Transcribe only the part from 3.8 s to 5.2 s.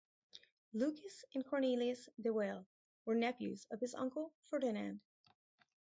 his uncle Ferdinand.